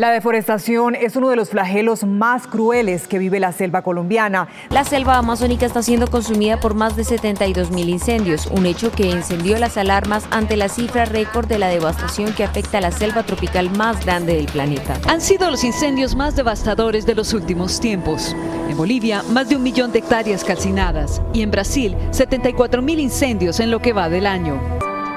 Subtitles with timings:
[0.00, 4.48] La deforestación es uno de los flagelos más crueles que vive la selva colombiana.
[4.70, 9.10] La selva amazónica está siendo consumida por más de 72 mil incendios, un hecho que
[9.10, 13.24] encendió las alarmas ante la cifra récord de la devastación que afecta a la selva
[13.24, 14.98] tropical más grande del planeta.
[15.06, 18.34] Han sido los incendios más devastadores de los últimos tiempos.
[18.70, 23.60] En Bolivia, más de un millón de hectáreas calcinadas y en Brasil, 74 mil incendios
[23.60, 24.58] en lo que va del año.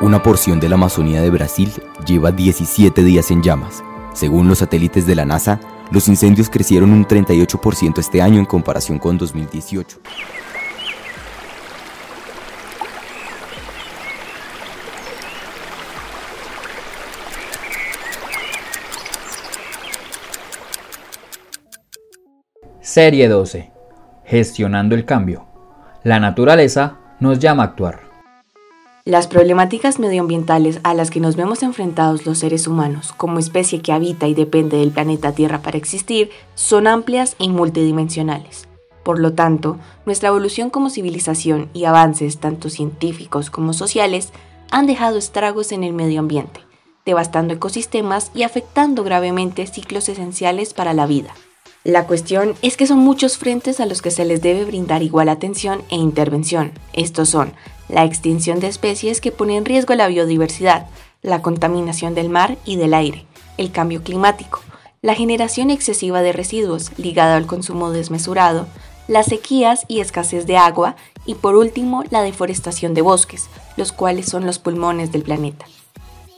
[0.01, 1.71] Una porción de la Amazonía de Brasil
[2.05, 3.81] lleva 17 días en llamas
[4.13, 5.59] según los satélites de la NASA,
[5.91, 9.99] los incendios crecieron un 38% este año en comparación con 2018.
[22.81, 23.71] Serie 12.
[24.25, 25.47] Gestionando el cambio.
[26.03, 28.12] La naturaleza nos llama a actuar.
[29.05, 33.91] Las problemáticas medioambientales a las que nos vemos enfrentados los seres humanos como especie que
[33.91, 38.69] habita y depende del planeta Tierra para existir son amplias y multidimensionales.
[39.03, 44.29] Por lo tanto, nuestra evolución como civilización y avances tanto científicos como sociales
[44.71, 46.61] han dejado estragos en el medio ambiente,
[47.05, 51.33] devastando ecosistemas y afectando gravemente ciclos esenciales para la vida.
[51.83, 55.27] La cuestión es que son muchos frentes a los que se les debe brindar igual
[55.27, 56.71] atención e intervención.
[56.93, 57.51] Estos son
[57.89, 60.87] la extinción de especies que pone en riesgo la biodiversidad,
[61.21, 63.25] la contaminación del mar y del aire,
[63.57, 64.61] el cambio climático,
[65.01, 68.67] la generación excesiva de residuos ligada al consumo desmesurado,
[69.07, 70.95] las sequías y escasez de agua
[71.25, 75.65] y por último la deforestación de bosques, los cuales son los pulmones del planeta.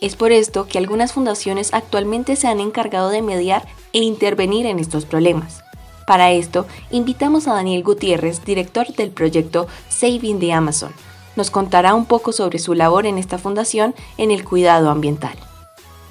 [0.01, 4.79] Es por esto que algunas fundaciones actualmente se han encargado de mediar e intervenir en
[4.79, 5.63] estos problemas.
[6.06, 10.91] Para esto, invitamos a Daniel Gutiérrez, director del proyecto Saving the Amazon,
[11.35, 15.35] nos contará un poco sobre su labor en esta fundación en el cuidado ambiental.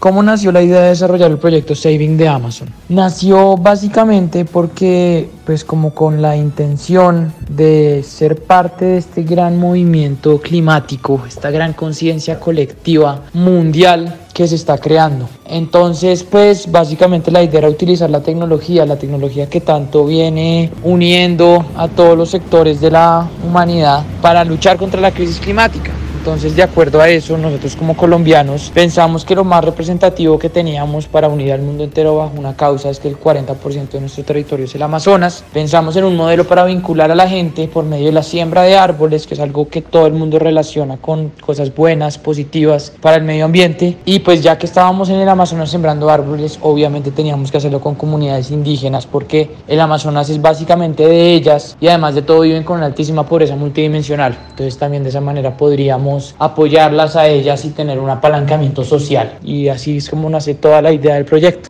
[0.04, 2.68] ¿Cómo nació la idea de desarrollar el proyecto Saving de Amazon?
[2.90, 10.42] Nació básicamente porque, pues como con la intención de ser parte de este gran movimiento
[10.42, 15.26] climático, esta gran conciencia colectiva mundial que se está creando.
[15.46, 21.64] Entonces, pues básicamente la idea era utilizar la tecnología, la tecnología que tanto viene uniendo
[21.78, 25.92] a todos los sectores de la humanidad para luchar contra la crisis climática.
[26.24, 31.06] Entonces, de acuerdo a eso, nosotros como colombianos pensamos que lo más representativo que teníamos
[31.06, 34.64] para unir al mundo entero bajo una causa es que el 40% de nuestro territorio
[34.64, 35.44] es el Amazonas.
[35.52, 38.74] Pensamos en un modelo para vincular a la gente por medio de la siembra de
[38.74, 43.24] árboles, que es algo que todo el mundo relaciona con cosas buenas, positivas para el
[43.24, 43.98] medio ambiente.
[44.06, 47.96] Y pues ya que estábamos en el Amazonas sembrando árboles, obviamente teníamos que hacerlo con
[47.96, 52.78] comunidades indígenas porque el Amazonas es básicamente de ellas y además de todo viven con
[52.78, 54.34] una altísima pobreza multidimensional.
[54.48, 59.38] Entonces también de esa manera podríamos apoyarlas a ellas y tener un apalancamiento social.
[59.42, 61.68] Y así es como nace toda la idea del proyecto.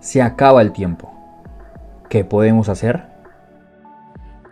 [0.00, 1.10] Se acaba el tiempo.
[2.08, 3.04] ¿Qué podemos hacer?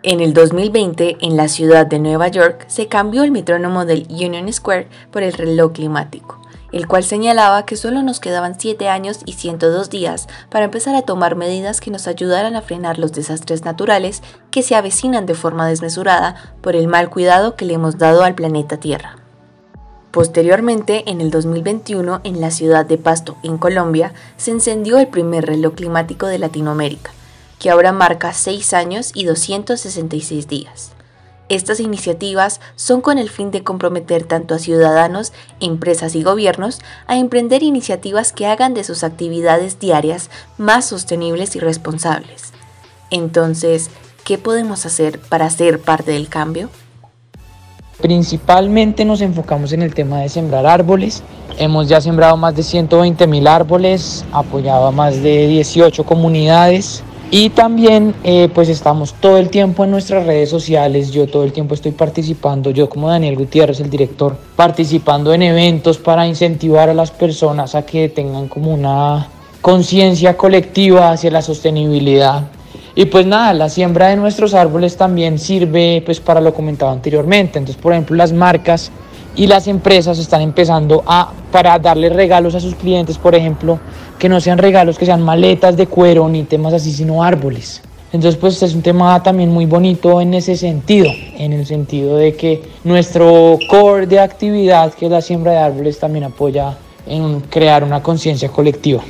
[0.03, 4.51] En el 2020, en la ciudad de Nueva York, se cambió el metrónomo del Union
[4.51, 6.40] Square por el reloj climático
[6.71, 11.01] el cual señalaba que solo nos quedaban 7 años y 102 días para empezar a
[11.01, 15.67] tomar medidas que nos ayudaran a frenar los desastres naturales que se avecinan de forma
[15.67, 19.17] desmesurada por el mal cuidado que le hemos dado al planeta Tierra.
[20.11, 25.45] Posteriormente, en el 2021, en la ciudad de Pasto, en Colombia, se encendió el primer
[25.45, 27.11] reloj climático de Latinoamérica,
[27.59, 30.91] que ahora marca 6 años y 266 días.
[31.51, 37.17] Estas iniciativas son con el fin de comprometer tanto a ciudadanos, empresas y gobiernos a
[37.17, 42.53] emprender iniciativas que hagan de sus actividades diarias más sostenibles y responsables.
[43.09, 43.89] Entonces,
[44.23, 46.69] ¿qué podemos hacer para ser parte del cambio?
[48.01, 51.21] Principalmente nos enfocamos en el tema de sembrar árboles.
[51.57, 57.49] Hemos ya sembrado más de 120 mil árboles, apoyado a más de 18 comunidades y
[57.49, 61.73] también eh, pues estamos todo el tiempo en nuestras redes sociales, yo todo el tiempo
[61.73, 67.09] estoy participando, yo como Daniel Gutiérrez, el director, participando en eventos para incentivar a las
[67.09, 69.29] personas a que tengan como una
[69.61, 72.47] conciencia colectiva hacia la sostenibilidad.
[72.95, 77.59] Y pues nada, la siembra de nuestros árboles también sirve pues para lo comentado anteriormente.
[77.59, 78.91] Entonces, por ejemplo, las marcas
[79.35, 83.79] y las empresas están empezando a, para darle regalos a sus clientes, por ejemplo,
[84.21, 87.81] que no sean regalos, que sean maletas de cuero ni temas así, sino árboles.
[88.13, 91.09] Entonces, pues es un tema también muy bonito en ese sentido,
[91.39, 95.97] en el sentido de que nuestro core de actividad, que es la siembra de árboles,
[95.97, 96.77] también apoya
[97.07, 99.01] en crear una conciencia colectiva.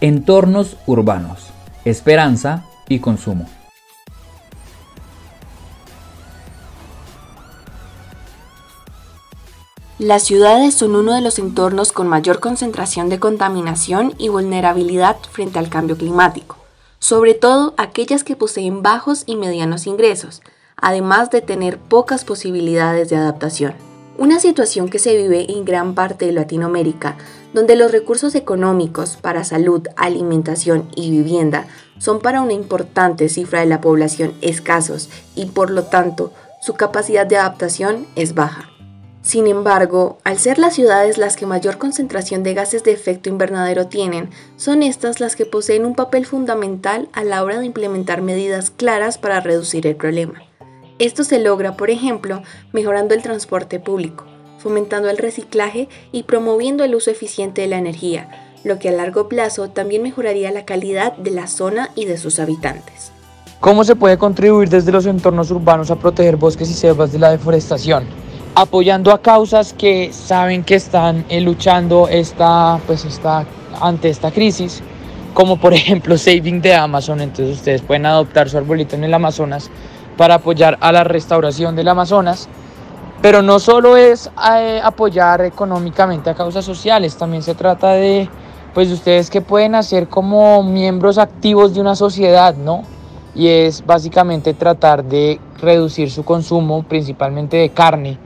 [0.00, 1.48] Entornos urbanos,
[1.84, 3.48] esperanza y consumo.
[10.04, 15.58] Las ciudades son uno de los entornos con mayor concentración de contaminación y vulnerabilidad frente
[15.58, 16.58] al cambio climático,
[16.98, 20.42] sobre todo aquellas que poseen bajos y medianos ingresos,
[20.76, 23.72] además de tener pocas posibilidades de adaptación.
[24.18, 27.16] Una situación que se vive en gran parte de Latinoamérica,
[27.54, 31.66] donde los recursos económicos para salud, alimentación y vivienda
[31.96, 36.30] son para una importante cifra de la población escasos y por lo tanto
[36.60, 38.73] su capacidad de adaptación es baja.
[39.24, 43.86] Sin embargo, al ser las ciudades las que mayor concentración de gases de efecto invernadero
[43.86, 48.70] tienen, son estas las que poseen un papel fundamental a la hora de implementar medidas
[48.70, 50.42] claras para reducir el problema.
[50.98, 52.42] Esto se logra, por ejemplo,
[52.74, 54.26] mejorando el transporte público,
[54.58, 58.28] fomentando el reciclaje y promoviendo el uso eficiente de la energía,
[58.62, 62.38] lo que a largo plazo también mejoraría la calidad de la zona y de sus
[62.40, 63.10] habitantes.
[63.58, 67.30] ¿Cómo se puede contribuir desde los entornos urbanos a proteger bosques y selvas de la
[67.30, 68.23] deforestación?
[68.54, 73.44] Apoyando a causas que saben que están eh, luchando esta, pues esta,
[73.80, 74.82] ante esta crisis,
[75.32, 77.20] como por ejemplo Saving de Amazon.
[77.20, 79.70] Entonces ustedes pueden adoptar su arbolito en el Amazonas
[80.16, 82.48] para apoyar a la restauración del Amazonas.
[83.20, 88.28] Pero no solo es eh, apoyar económicamente a causas sociales, también se trata de
[88.74, 92.82] pues ustedes que pueden hacer como miembros activos de una sociedad, ¿no?
[93.34, 98.18] Y es básicamente tratar de reducir su consumo, principalmente de carne,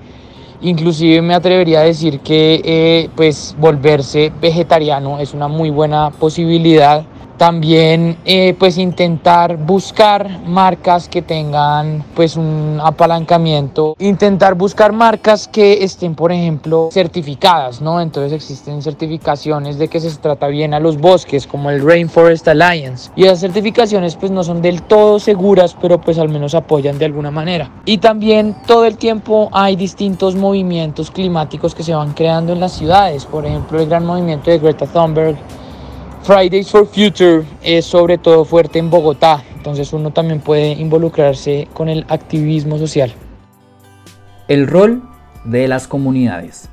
[0.60, 7.05] Inclusive me atrevería a decir que eh, pues volverse vegetariano es una muy buena posibilidad
[7.38, 15.85] también eh, pues intentar buscar marcas que tengan pues un apalancamiento, intentar buscar marcas que
[15.85, 18.00] estén por ejemplo certificadas, ¿no?
[18.00, 23.11] Entonces existen certificaciones de que se trata bien a los bosques como el Rainforest Alliance
[23.14, 27.05] y esas certificaciones pues no son del todo seguras pero pues al menos apoyan de
[27.05, 27.70] alguna manera.
[27.84, 32.73] Y también todo el tiempo hay distintos movimientos climáticos que se van creando en las
[32.73, 35.38] ciudades, por ejemplo el gran movimiento de Greta Thunberg
[36.23, 41.88] Fridays for Future es sobre todo fuerte en Bogotá, entonces uno también puede involucrarse con
[41.88, 43.12] el activismo social.
[44.47, 45.03] El rol
[45.44, 46.69] de las comunidades.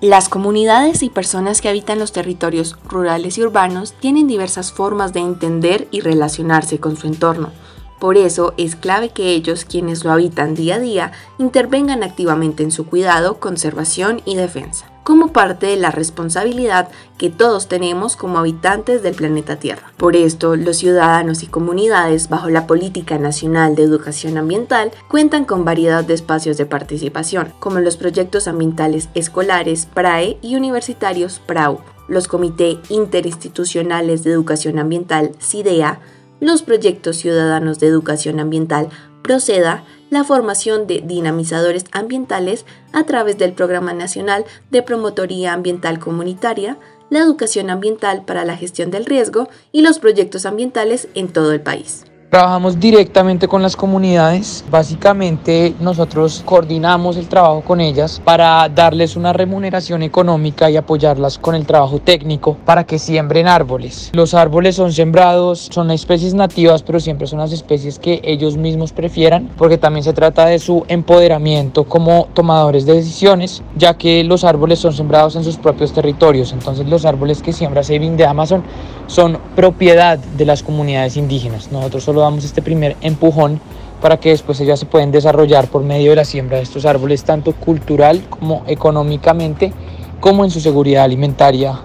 [0.00, 5.20] Las comunidades y personas que habitan los territorios rurales y urbanos tienen diversas formas de
[5.20, 7.52] entender y relacionarse con su entorno
[8.00, 12.70] por eso es clave que ellos, quienes lo habitan día a día, intervengan activamente en
[12.70, 16.88] su cuidado, conservación y defensa, como parte de la responsabilidad
[17.18, 19.92] que todos tenemos como habitantes del planeta Tierra.
[19.98, 25.66] Por esto, los ciudadanos y comunidades, bajo la Política Nacional de Educación Ambiental, cuentan con
[25.66, 32.28] variedad de espacios de participación, como los proyectos ambientales escolares PRAE y universitarios PRAU, los
[32.28, 36.00] Comités Interinstitucionales de Educación Ambiental CIDEA,
[36.40, 38.88] los proyectos ciudadanos de educación ambiental
[39.22, 46.78] proceda la formación de dinamizadores ambientales a través del Programa Nacional de Promotoría Ambiental Comunitaria,
[47.10, 51.60] la educación ambiental para la gestión del riesgo y los proyectos ambientales en todo el
[51.60, 52.09] país.
[52.30, 54.64] Trabajamos directamente con las comunidades.
[54.70, 61.56] Básicamente nosotros coordinamos el trabajo con ellas para darles una remuneración económica y apoyarlas con
[61.56, 64.10] el trabajo técnico para que siembren árboles.
[64.12, 68.92] Los árboles son sembrados, son especies nativas, pero siempre son las especies que ellos mismos
[68.92, 74.44] prefieran, porque también se trata de su empoderamiento como tomadores de decisiones, ya que los
[74.44, 76.52] árboles son sembrados en sus propios territorios.
[76.52, 78.62] Entonces los árboles que siembra Saving de Amazon
[79.08, 81.72] son propiedad de las comunidades indígenas.
[81.72, 83.60] Nosotros solo damos este primer empujón
[84.00, 87.24] para que después ellas se pueden desarrollar por medio de la siembra de estos árboles,
[87.24, 89.72] tanto cultural como económicamente,
[90.20, 91.80] como en su seguridad alimentaria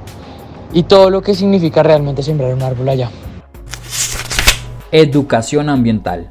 [0.74, 3.10] y todo lo que significa realmente sembrar un árbol allá.
[4.92, 6.30] Educación ambiental,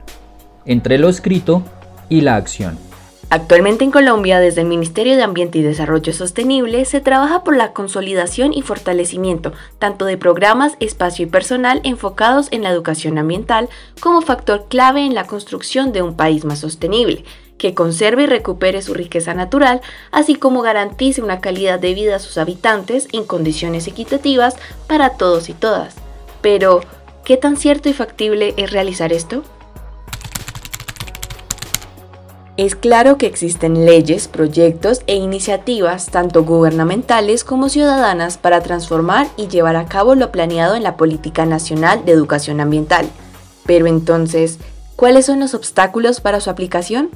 [0.65, 1.63] entre lo escrito
[2.09, 2.79] y la acción.
[3.31, 7.73] Actualmente en Colombia, desde el Ministerio de Ambiente y Desarrollo Sostenible, se trabaja por la
[7.73, 13.69] consolidación y fortalecimiento tanto de programas, espacio y personal enfocados en la educación ambiental
[14.00, 17.25] como factor clave en la construcción de un país más sostenible.
[17.59, 22.19] que conserve y recupere su riqueza natural, así como garantice una calidad de vida a
[22.19, 24.57] sus habitantes en condiciones equitativas
[24.88, 25.95] para todos y todas.
[26.43, 26.81] Pero,
[27.25, 29.45] ¿qué tan cierto y factible es realizar esto?
[32.57, 39.49] Es claro que existen leyes, proyectos e iniciativas, tanto gubernamentales como ciudadanas, para transformar y
[39.49, 43.09] llevar a cabo lo planeado en la Política Nacional de Educación Ambiental.
[43.67, 44.61] Pero entonces,
[44.95, 47.11] ¿cuáles son los obstáculos para su aplicación?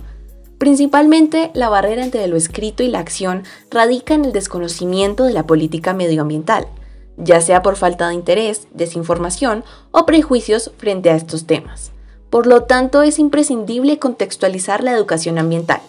[0.58, 5.46] Principalmente, la barrera entre lo escrito y la acción radica en el desconocimiento de la
[5.46, 6.66] política medioambiental,
[7.16, 11.92] ya sea por falta de interés, desinformación o prejuicios frente a estos temas.
[12.30, 15.80] Por lo tanto, es imprescindible contextualizar la educación ambiental,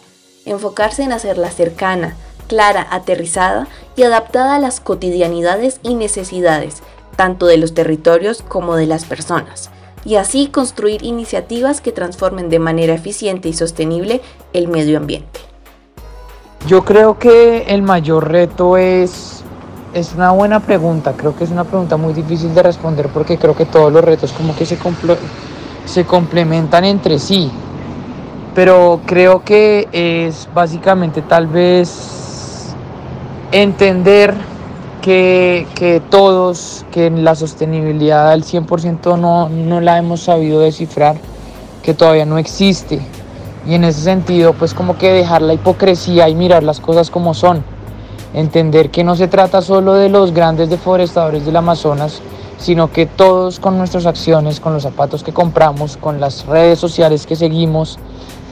[0.46, 2.16] enfocarse en hacerla cercana,
[2.48, 3.68] clara, aterrizada
[3.98, 6.82] y adaptada a las cotidianidades y necesidades,
[7.18, 9.70] tanto de los territorios como de las personas,
[10.06, 14.22] y así construir iniciativas que transformen de manera eficiente y sostenible
[14.54, 15.42] el medio ambiente.
[16.68, 19.44] Yo creo que el mayor reto es,
[19.94, 23.56] es una buena pregunta, creo que es una pregunta muy difícil de responder porque creo
[23.56, 24.78] que todos los retos como que se,
[25.86, 27.52] se complementan entre sí.
[28.56, 32.76] Pero creo que es básicamente tal vez
[33.52, 34.34] entender
[35.02, 41.16] que, que todos, que la sostenibilidad al 100% no, no la hemos sabido descifrar,
[41.84, 43.00] que todavía no existe.
[43.66, 47.34] Y en ese sentido, pues como que dejar la hipocresía y mirar las cosas como
[47.34, 47.64] son.
[48.34, 52.22] Entender que no se trata solo de los grandes deforestadores del Amazonas,
[52.60, 57.26] sino que todos con nuestras acciones, con los zapatos que compramos, con las redes sociales
[57.26, 57.98] que seguimos,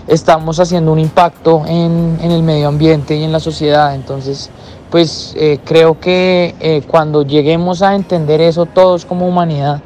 [0.08, 3.94] estamos haciendo un impacto en, el medio ambiente y en la sociedad.
[3.94, 4.50] Entonces,
[4.90, 9.82] pues eh, creo que eh, cuando lleguemos a entender eso todos como humanidad,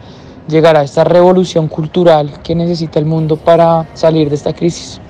[0.48, 5.02] llegará esta revolución cultural que necesita el mundo para salir de esta crisis.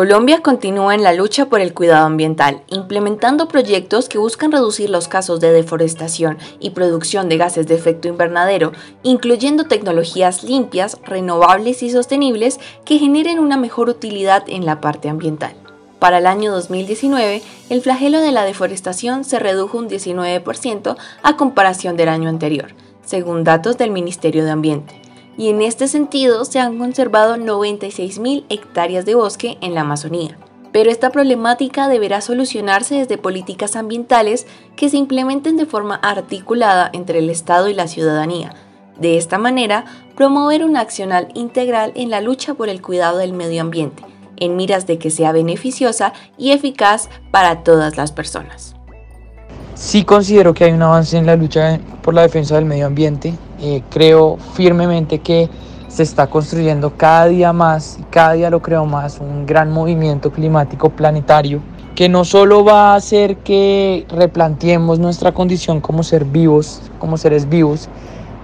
[0.00, 5.08] Colombia continúa en la lucha por el cuidado ambiental, implementando proyectos que buscan reducir los
[5.08, 11.90] casos de deforestación y producción de gases de efecto invernadero, incluyendo tecnologías limpias, renovables y
[11.90, 15.52] sostenibles que generen una mejor utilidad en la parte ambiental.
[15.98, 21.98] Para el año 2019, el flagelo de la deforestación se redujo un 19% a comparación
[21.98, 22.72] del año anterior,
[23.04, 24.99] según datos del Ministerio de Ambiente
[25.40, 30.36] y en este sentido se han conservado 96.000 hectáreas de bosque en la Amazonía.
[30.70, 37.20] Pero esta problemática deberá solucionarse desde políticas ambientales que se implementen de forma articulada entre
[37.20, 38.54] el Estado y la ciudadanía.
[38.98, 43.62] De esta manera, promover una accional integral en la lucha por el cuidado del medio
[43.62, 44.04] ambiente,
[44.36, 48.76] en miras de que sea beneficiosa y eficaz para todas las personas.
[49.74, 53.32] Sí considero que hay un avance en la lucha por la defensa del medio ambiente.
[53.62, 55.48] Eh, creo firmemente que
[55.88, 60.88] se está construyendo cada día más, cada día lo creo más, un gran movimiento climático
[60.88, 61.60] planetario
[61.94, 67.46] que no solo va a hacer que replanteemos nuestra condición como ser vivos, como seres
[67.48, 67.90] vivos,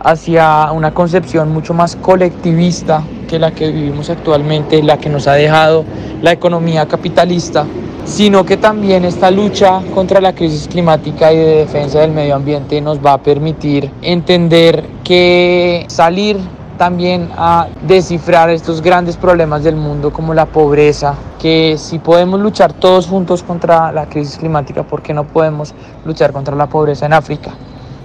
[0.00, 5.32] hacia una concepción mucho más colectivista que la que vivimos actualmente, la que nos ha
[5.32, 5.84] dejado
[6.20, 7.64] la economía capitalista,
[8.06, 12.80] sino que también esta lucha contra la crisis climática y de defensa del medio ambiente
[12.80, 16.38] nos va a permitir entender que salir
[16.78, 22.72] también a descifrar estos grandes problemas del mundo como la pobreza, que si podemos luchar
[22.72, 27.12] todos juntos contra la crisis climática, ¿por qué no podemos luchar contra la pobreza en
[27.12, 27.52] África?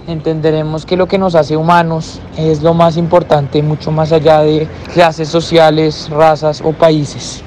[0.08, 4.66] Entenderemos que lo que nos hace humanos es lo más importante, mucho más allá de
[4.92, 7.44] clases sociales, razas o países.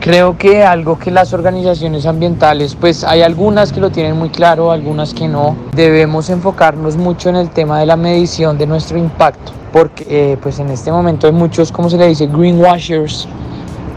[0.00, 4.70] Creo que algo que las organizaciones ambientales, pues hay algunas que lo tienen muy claro,
[4.70, 9.52] algunas que no, debemos enfocarnos mucho en el tema de la medición de nuestro impacto,
[9.72, 13.26] porque eh, pues en este momento hay muchos, como se le dice, greenwashers,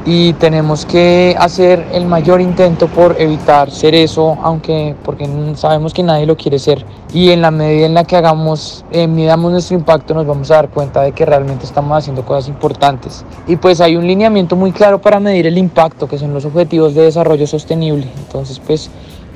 [0.06, 6.04] y tenemos que hacer el mayor intento por evitar ser eso, aunque porque sabemos que
[6.04, 6.86] nadie lo quiere ser.
[7.14, 10.56] Y en la medida en la que hagamos, eh, midamos nuestro impacto, nos vamos a
[10.56, 13.26] dar cuenta de que realmente estamos haciendo cosas importantes.
[13.48, 16.96] Y pues hay un lineamiento muy claro para medir el impacto, que son los objetivos
[16.96, 18.08] de desarrollo sostenible.
[18.18, 18.90] Entonces, pues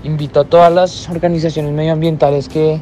[0.03, 2.81] invito a todas las organizaciones medioambientales que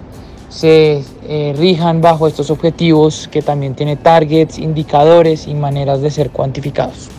[0.50, 6.32] se eh, rijan bajo estos objetivos, que también tiene targets, indicadores y maneras de ser
[6.32, 7.10] cuantificados.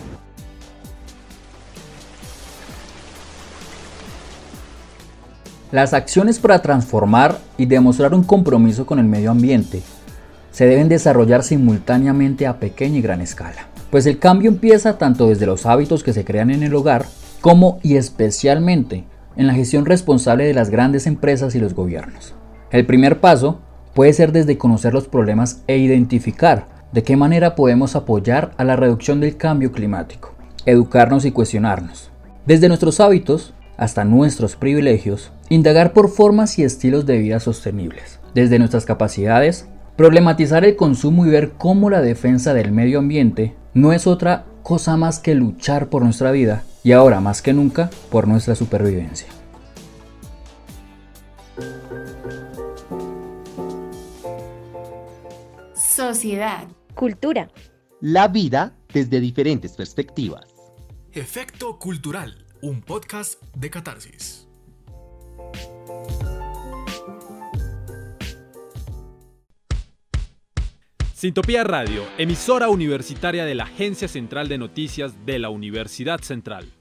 [5.71, 9.81] Las acciones para transformar y demostrar un compromiso con el medio ambiente
[10.51, 15.45] se deben desarrollar simultáneamente a pequeña y gran escala, pues el cambio empieza tanto desde
[15.45, 17.05] los hábitos que se crean en el hogar
[17.39, 19.05] como y especialmente
[19.37, 22.35] en la gestión responsable de las grandes empresas y los gobiernos.
[22.69, 23.61] El primer paso
[23.93, 28.75] puede ser desde conocer los problemas e identificar de qué manera podemos apoyar a la
[28.75, 30.33] reducción del cambio climático,
[30.65, 32.11] educarnos y cuestionarnos.
[32.45, 38.19] Desde nuestros hábitos hasta nuestros privilegios, indagar por formas y estilos de vida sostenibles.
[38.35, 43.91] Desde nuestras capacidades, problematizar el consumo y ver cómo la defensa del medio ambiente no
[43.91, 48.27] es otra cosa más que luchar por nuestra vida y ahora más que nunca por
[48.27, 49.27] nuestra supervivencia.
[55.73, 56.67] Sociedad.
[56.93, 57.49] Cultura.
[57.99, 60.45] La vida desde diferentes perspectivas.
[61.13, 64.47] Efecto Cultural, un podcast de catarsis.
[71.13, 76.71] Sintopía Radio, emisora universitaria de la Agencia Central de Noticias de la Universidad Central.